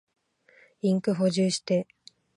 [0.81, 1.85] インク補充して。